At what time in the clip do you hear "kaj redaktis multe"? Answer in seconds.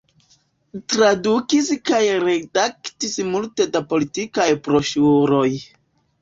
1.89-3.69